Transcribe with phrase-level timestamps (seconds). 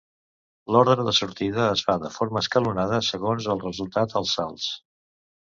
[0.75, 4.71] L'ordre de sortida es fa de forma escalonada segons el resultat als salts.